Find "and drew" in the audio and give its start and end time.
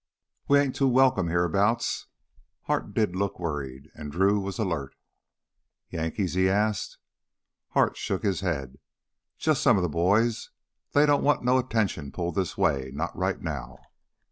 3.93-4.39